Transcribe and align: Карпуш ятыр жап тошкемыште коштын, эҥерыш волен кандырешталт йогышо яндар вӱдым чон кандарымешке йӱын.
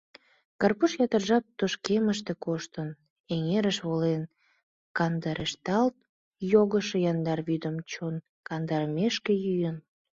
Карпуш 0.59 0.91
ятыр 1.05 1.23
жап 1.29 1.45
тошкемыште 1.59 2.33
коштын, 2.45 2.89
эҥерыш 3.35 3.77
волен 3.87 4.23
кандырешталт 4.97 5.95
йогышо 6.51 6.97
яндар 7.11 7.39
вӱдым 7.47 7.75
чон 7.91 8.15
кандарымешке 8.47 9.33
йӱын. 9.45 9.77